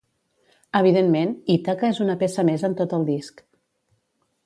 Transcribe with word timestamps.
Evidentment, 0.79 1.35
Ítaca 1.57 1.91
és 1.95 2.01
una 2.07 2.17
peça 2.25 2.49
més 2.51 2.67
en 2.71 2.79
tot 2.83 2.99
el 3.01 3.09
disc. 3.15 3.49